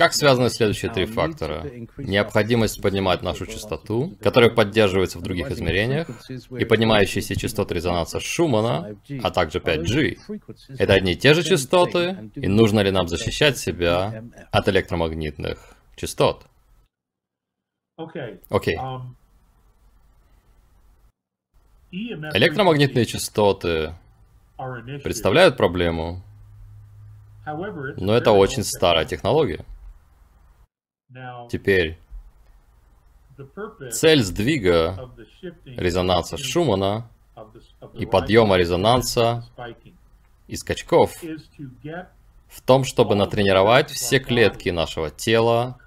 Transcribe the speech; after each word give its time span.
Как 0.00 0.14
связаны 0.14 0.48
следующие 0.48 0.90
три 0.90 1.04
фактора? 1.04 1.62
Необходимость 1.98 2.80
поднимать 2.80 3.20
нашу 3.20 3.44
частоту, 3.44 4.16
которая 4.22 4.48
поддерживается 4.48 5.18
в 5.18 5.22
других 5.22 5.50
измерениях, 5.50 6.08
и 6.58 6.64
поднимающиеся 6.64 7.36
частоты 7.36 7.74
резонанса 7.74 8.18
Шумана, 8.18 8.96
а 9.22 9.30
также 9.30 9.58
5G. 9.58 10.16
Это 10.78 10.94
одни 10.94 11.12
и 11.12 11.16
те 11.16 11.34
же 11.34 11.42
частоты, 11.42 12.30
и 12.34 12.48
нужно 12.48 12.80
ли 12.80 12.90
нам 12.90 13.08
защищать 13.08 13.58
себя 13.58 14.24
от 14.50 14.68
электромагнитных 14.70 15.76
частот? 15.96 16.46
Окей. 17.98 18.78
Электромагнитные 21.92 23.04
частоты 23.04 23.92
представляют 25.04 25.58
проблему, 25.58 26.22
но 27.44 28.16
это 28.16 28.32
очень 28.32 28.64
старая 28.64 29.04
технология. 29.04 29.62
Теперь, 31.50 31.98
цель 33.90 34.22
сдвига 34.22 35.10
резонанса 35.64 36.36
Шумана 36.36 37.08
и 37.94 38.06
подъема 38.06 38.56
резонанса 38.56 39.44
и 40.46 40.56
скачков 40.56 41.16
в 42.48 42.60
том, 42.62 42.84
чтобы 42.84 43.14
натренировать 43.14 43.90
все 43.90 44.18
клетки 44.18 44.68
нашего 44.68 45.10
тела 45.10 45.78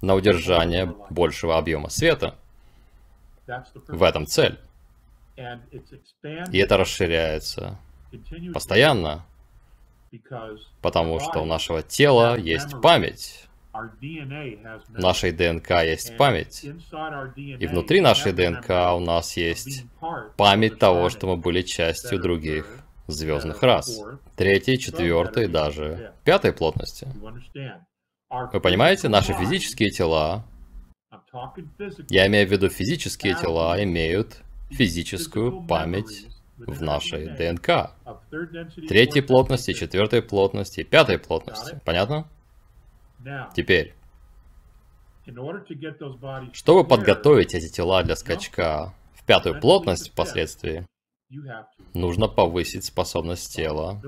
на 0.00 0.14
удержание 0.14 0.86
большего 1.10 1.58
объема 1.58 1.88
света. 1.88 2.36
В 3.88 4.02
этом 4.02 4.26
цель. 4.26 4.58
И 5.36 6.58
это 6.58 6.76
расширяется 6.76 7.78
постоянно, 8.52 9.24
потому 10.80 11.20
что 11.20 11.40
у 11.40 11.44
нашего 11.44 11.82
тела 11.82 12.36
есть 12.36 12.80
память. 12.80 13.48
В 13.72 14.98
нашей 14.98 15.32
ДНК 15.32 15.70
есть 15.82 16.16
память. 16.18 16.64
И 17.36 17.66
внутри 17.66 18.00
нашей 18.00 18.32
ДНК 18.32 18.70
у 18.94 19.00
нас 19.00 19.36
есть 19.36 19.84
память 20.36 20.78
того, 20.78 21.08
что 21.08 21.26
мы 21.26 21.36
были 21.36 21.62
частью 21.62 22.20
других 22.20 22.66
звездных 23.06 23.62
рас. 23.62 24.00
Третьей, 24.36 24.78
четвертой, 24.78 25.48
даже 25.48 26.12
пятой 26.24 26.52
плотности. 26.52 27.08
Вы 28.52 28.60
понимаете, 28.60 29.08
наши 29.08 29.32
физические 29.34 29.90
тела, 29.90 30.44
я 32.08 32.26
имею 32.26 32.48
в 32.48 32.50
виду 32.50 32.68
физические 32.68 33.34
тела, 33.34 33.82
имеют 33.82 34.42
физическую 34.70 35.66
память 35.66 36.26
в 36.58 36.82
нашей 36.82 37.28
ДНК. 37.28 37.90
Третьей 38.88 39.22
плотности, 39.22 39.72
четвертой 39.72 40.22
плотности, 40.22 40.82
пятой 40.82 41.18
плотности. 41.18 41.80
Понятно? 41.84 42.26
Теперь, 43.54 43.94
чтобы 46.52 46.84
подготовить 46.84 47.54
эти 47.54 47.68
тела 47.68 48.02
для 48.02 48.16
скачка 48.16 48.92
в 49.14 49.24
пятую 49.24 49.60
плотность 49.60 50.10
впоследствии, 50.10 50.84
нужно 51.94 52.26
повысить 52.28 52.84
способность 52.84 53.54
тела 53.54 54.02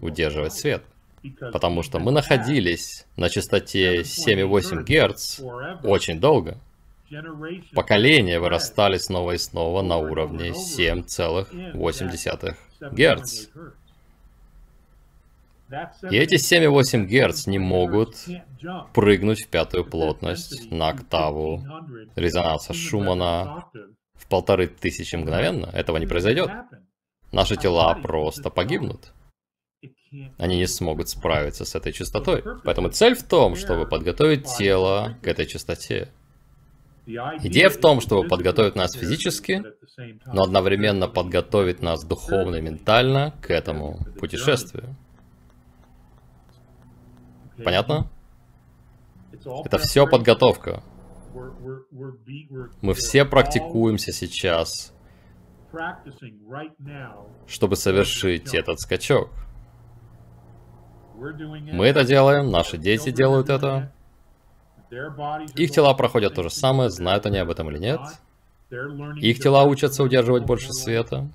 удерживать 0.00 0.54
свет. 0.54 0.82
Потому 1.52 1.82
что 1.82 1.98
мы 1.98 2.12
находились 2.12 3.04
на 3.16 3.28
частоте 3.28 4.02
7,8 4.02 4.84
Гц 4.84 5.40
очень 5.84 6.20
долго. 6.20 6.58
Поколения 7.74 8.38
вырастали 8.38 8.98
снова 8.98 9.32
и 9.32 9.38
снова 9.38 9.82
на 9.82 9.96
уровне 9.96 10.50
7,8 10.50 12.54
Гц. 12.92 13.48
И 16.10 16.16
эти 16.16 16.34
7,8 16.34 17.04
Гц 17.04 17.46
не 17.46 17.58
могут 17.58 18.16
прыгнуть 18.94 19.42
в 19.42 19.48
пятую 19.48 19.84
плотность 19.84 20.70
на 20.70 20.88
октаву 20.88 21.62
резонанса 22.16 22.72
Шумана 22.72 23.64
в 24.14 24.28
полторы 24.28 24.66
тысячи 24.66 25.16
мгновенно. 25.16 25.66
Этого 25.66 25.98
не 25.98 26.06
произойдет. 26.06 26.50
Наши 27.32 27.56
тела 27.56 27.94
просто 27.94 28.50
погибнут. 28.50 29.12
Они 30.38 30.56
не 30.56 30.66
смогут 30.66 31.10
справиться 31.10 31.64
с 31.64 31.74
этой 31.74 31.92
частотой. 31.92 32.42
Поэтому 32.64 32.88
цель 32.88 33.14
в 33.14 33.22
том, 33.22 33.54
чтобы 33.54 33.86
подготовить 33.86 34.46
тело 34.56 35.18
к 35.22 35.26
этой 35.26 35.46
частоте. 35.46 36.08
Идея 37.06 37.68
в 37.68 37.78
том, 37.78 38.00
чтобы 38.00 38.26
подготовить 38.28 38.74
нас 38.74 38.94
физически, 38.94 39.62
но 40.26 40.42
одновременно 40.42 41.08
подготовить 41.08 41.80
нас 41.82 42.04
духовно 42.04 42.56
и 42.56 42.60
ментально 42.62 43.34
к 43.42 43.50
этому 43.50 43.98
путешествию. 44.18 44.96
Понятно? 47.64 48.08
Это 49.64 49.78
все 49.78 50.06
подготовка. 50.06 50.82
Мы 52.80 52.94
все 52.94 53.24
практикуемся 53.24 54.12
сейчас, 54.12 54.92
чтобы 57.46 57.76
совершить 57.76 58.54
этот 58.54 58.80
скачок. 58.80 59.30
Мы 61.14 61.86
это 61.86 62.04
делаем, 62.04 62.50
наши 62.50 62.78
дети 62.78 63.10
делают 63.10 63.50
это. 63.50 63.92
Их 65.54 65.70
тела 65.70 65.92
проходят 65.94 66.34
то 66.34 66.42
же 66.42 66.50
самое, 66.50 66.90
знают 66.90 67.26
они 67.26 67.38
об 67.38 67.50
этом 67.50 67.70
или 67.70 67.78
нет. 67.78 68.00
Их 69.20 69.40
тела 69.40 69.64
учатся 69.64 70.02
удерживать 70.02 70.44
больше 70.44 70.72
света. 70.72 71.28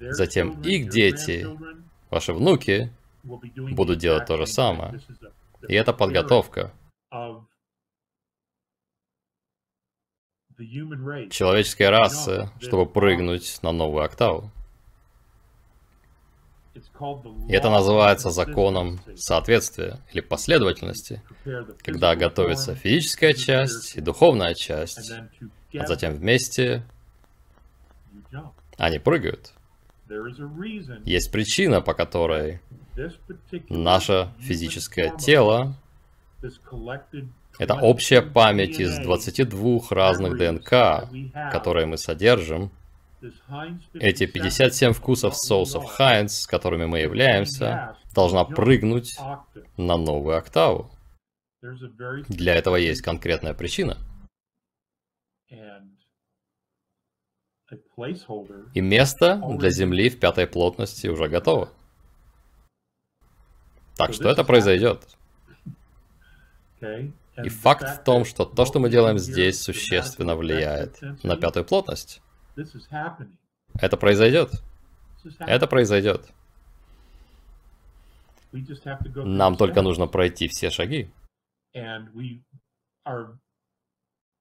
Затем 0.00 0.60
их 0.62 0.88
дети, 0.88 1.46
ваши 2.10 2.32
внуки, 2.32 2.90
будут 3.24 3.98
делать 3.98 4.26
то 4.26 4.36
же 4.36 4.46
самое. 4.46 5.00
И 5.68 5.74
это 5.74 5.92
подготовка. 5.92 6.72
Человеческой 11.30 11.88
расы, 11.88 12.50
чтобы 12.60 12.86
прыгнуть 12.86 13.58
на 13.62 13.72
новую 13.72 14.04
октаву. 14.04 14.52
И 17.48 17.52
это 17.52 17.70
называется 17.70 18.30
законом 18.30 19.00
соответствия 19.16 20.00
или 20.12 20.20
последовательности, 20.20 21.22
когда 21.78 22.16
готовится 22.16 22.74
физическая 22.74 23.32
часть 23.32 23.96
и 23.96 24.00
духовная 24.00 24.54
часть, 24.54 25.12
а 25.78 25.86
затем 25.86 26.14
вместе 26.14 26.84
они 28.76 28.98
прыгают. 28.98 29.52
Есть 31.04 31.32
причина, 31.32 31.80
по 31.80 31.94
которой 31.94 32.60
наше 33.68 34.28
физическое 34.40 35.10
тело— 35.16 35.74
это 37.58 37.74
общая 37.74 38.22
память 38.22 38.80
из 38.80 38.98
22 38.98 39.80
разных 39.90 40.36
ДНК, 40.36 41.08
которые 41.52 41.86
мы 41.86 41.96
содержим, 41.96 42.70
эти 43.94 44.26
57 44.26 44.92
вкусов 44.92 45.36
соусов 45.36 45.86
Хайнс, 45.86 46.40
с 46.40 46.46
которыми 46.46 46.84
мы 46.84 47.00
являемся, 47.00 47.96
должна 48.14 48.44
прыгнуть 48.44 49.16
на 49.76 49.96
новую 49.96 50.36
октаву. 50.36 50.90
Для 52.28 52.54
этого 52.54 52.76
есть 52.76 53.00
конкретная 53.00 53.54
причина. 53.54 53.96
И 58.74 58.80
место 58.80 59.42
для 59.58 59.70
Земли 59.70 60.10
в 60.10 60.20
пятой 60.20 60.46
плотности 60.46 61.06
уже 61.06 61.28
готово. 61.28 61.70
Так 63.96 64.12
что 64.12 64.28
это 64.28 64.44
произойдет. 64.44 65.06
И 67.42 67.48
факт 67.48 68.00
в 68.00 68.04
том, 68.04 68.24
что 68.24 68.44
то, 68.44 68.64
что 68.64 68.78
мы 68.78 68.90
делаем 68.90 69.18
здесь, 69.18 69.60
существенно 69.60 70.36
влияет 70.36 71.00
на 71.22 71.36
пятую 71.36 71.64
плотность. 71.64 72.22
Это 73.80 73.96
произойдет. 73.96 74.50
Это 75.38 75.66
произойдет. 75.66 76.28
Нам 78.52 79.56
только 79.56 79.82
нужно 79.82 80.06
пройти 80.06 80.48
все 80.48 80.70
шаги. 80.70 81.10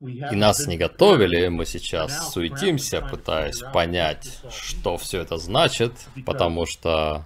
И 0.00 0.36
нас 0.36 0.66
не 0.66 0.78
готовили, 0.78 1.48
мы 1.48 1.66
сейчас 1.66 2.32
суетимся, 2.32 3.02
пытаясь 3.02 3.58
понять, 3.58 4.40
что 4.50 4.96
все 4.96 5.20
это 5.20 5.38
значит, 5.38 5.92
потому 6.24 6.66
что 6.66 7.24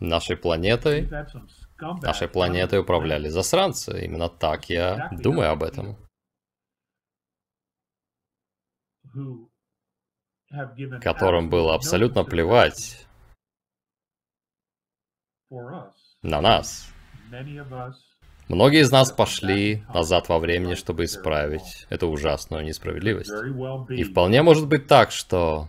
нашей 0.00 0.36
планетой, 0.36 1.08
нашей 2.02 2.28
планетой 2.28 2.80
управляли 2.80 3.28
засранцы. 3.28 4.04
Именно 4.04 4.28
так 4.28 4.68
я 4.68 5.10
думаю 5.12 5.50
об 5.50 5.62
этом. 5.62 5.96
которым 11.00 11.50
было 11.50 11.74
абсолютно 11.74 12.24
плевать 12.24 13.06
на 15.50 16.40
нас. 16.40 16.90
Многие 18.48 18.80
из 18.80 18.90
нас 18.90 19.12
пошли 19.12 19.82
назад 19.92 20.28
во 20.28 20.38
времени, 20.38 20.74
чтобы 20.74 21.04
исправить 21.04 21.86
эту 21.90 22.08
ужасную 22.08 22.64
несправедливость. 22.64 23.30
И 23.90 24.04
вполне 24.04 24.42
может 24.42 24.66
быть 24.68 24.86
так, 24.86 25.10
что 25.10 25.68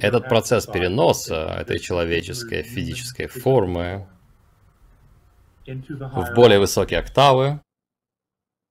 Этот 0.00 0.28
процесс 0.28 0.66
переноса 0.66 1.56
этой 1.60 1.78
человеческой 1.78 2.62
физической 2.62 3.26
формы 3.26 4.08
в 5.66 6.34
более 6.34 6.58
высокие 6.58 7.00
октавы 7.00 7.60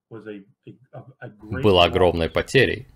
был 0.10 1.80
огромной 1.80 2.30
потерей. 2.30 2.88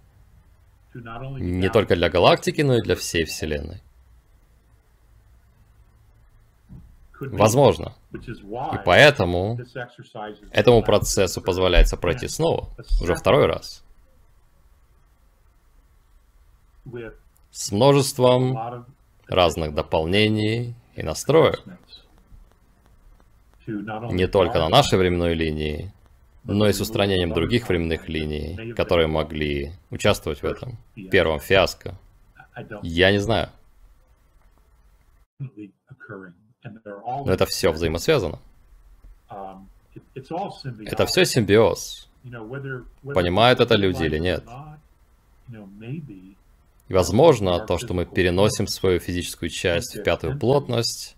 Не 0.94 1.70
только 1.70 1.96
для 1.96 2.10
галактики, 2.10 2.62
но 2.62 2.78
и 2.78 2.82
для 2.82 2.96
всей 2.96 3.26
Вселенной. 3.26 3.84
Возможно. 7.20 7.96
И 8.14 8.78
поэтому 8.86 9.60
этому 10.52 10.82
процессу 10.82 11.42
позволяется 11.42 11.98
пройти 11.98 12.28
снова, 12.28 12.70
уже 13.02 13.14
второй 13.14 13.46
раз. 13.46 13.84
С 17.52 17.72
множеством 17.72 18.86
разных 19.28 19.74
дополнений 19.74 20.76
и 20.96 21.04
настроек. 21.04 21.64
Не 23.68 24.28
только 24.28 24.60
на 24.60 24.70
нашей 24.70 24.98
временной 24.98 25.36
линии, 25.36 25.94
но 26.44 26.68
и 26.68 26.74
с 26.74 26.80
устранением 26.82 27.34
других 27.34 27.68
временных 27.70 28.10
линий, 28.10 28.74
которые 28.74 29.08
могли 29.08 29.74
участвовать 29.92 30.42
в 30.42 30.46
этом 30.46 30.78
первом 31.12 31.40
фиаско. 31.40 31.98
Я 32.82 33.12
не 33.12 33.20
знаю. 33.20 33.50
Но 35.40 37.32
это 37.32 37.46
все 37.46 37.72
взаимосвязано. 37.72 38.40
Это 40.86 41.06
все 41.06 41.26
симбиоз. 41.26 42.10
Понимают 43.04 43.60
это 43.60 43.76
люди 43.76 44.04
или 44.04 44.18
нет. 44.18 44.44
И 46.90 46.94
возможно, 46.94 47.60
то, 47.66 47.78
что 47.78 47.94
мы 47.94 48.06
переносим 48.06 48.68
свою 48.68 49.00
физическую 49.00 49.50
часть 49.50 49.96
в 49.96 50.04
пятую 50.04 50.38
плотность, 50.38 51.16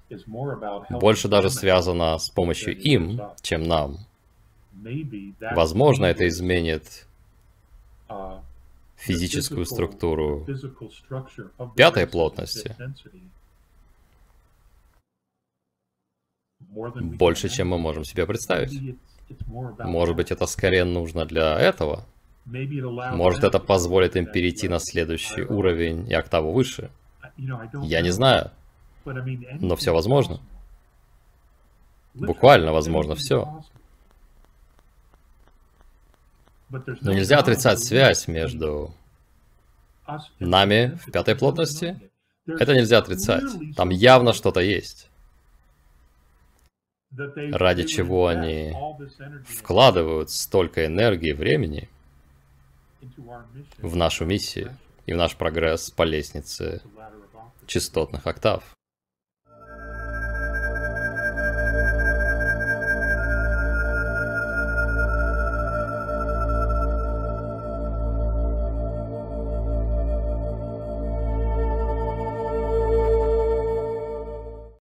больше 0.89 1.27
даже 1.27 1.49
связано 1.49 2.17
с 2.17 2.29
помощью 2.29 2.77
им, 2.77 3.21
чем 3.41 3.63
нам. 3.63 3.97
Возможно, 5.55 6.05
это 6.05 6.27
изменит 6.27 7.07
физическую 8.97 9.65
структуру 9.65 10.45
пятой 11.75 12.05
плотности 12.05 12.75
больше, 16.59 17.49
чем 17.49 17.69
мы 17.69 17.77
можем 17.77 18.03
себе 18.03 18.25
представить. 18.25 18.97
Может 19.79 20.15
быть, 20.15 20.31
это 20.31 20.45
скорее 20.45 20.83
нужно 20.83 21.25
для 21.25 21.59
этого. 21.59 22.05
Может, 22.45 23.43
это 23.43 23.59
позволит 23.59 24.15
им 24.15 24.25
перейти 24.25 24.67
на 24.67 24.79
следующий 24.79 25.43
уровень 25.43 26.09
и 26.09 26.13
октаву 26.13 26.51
выше. 26.51 26.89
Я 27.37 28.01
не 28.01 28.11
знаю. 28.11 28.51
Но 29.05 29.75
все 29.75 29.93
возможно. 29.93 30.39
Буквально 32.13 32.73
возможно 32.73 33.15
все. 33.15 33.63
Но 36.69 37.13
нельзя 37.13 37.39
отрицать 37.39 37.79
связь 37.79 38.27
между 38.27 38.93
нами 40.39 40.99
в 41.05 41.11
пятой 41.11 41.35
плотности. 41.35 41.99
Это 42.47 42.73
нельзя 42.73 42.97
отрицать. 42.97 43.75
Там 43.75 43.89
явно 43.89 44.33
что-то 44.33 44.61
есть 44.61 45.11
ради 47.51 47.83
чего 47.83 48.27
они 48.27 48.73
вкладывают 49.45 50.29
столько 50.29 50.85
энергии 50.85 51.29
и 51.29 51.33
времени 51.33 51.89
в 53.77 53.95
нашу 53.95 54.25
миссию 54.25 54.77
и 55.05 55.13
в 55.13 55.17
наш 55.17 55.35
прогресс 55.35 55.91
по 55.91 56.03
лестнице 56.03 56.81
частотных 57.65 58.27
октав. 58.27 58.63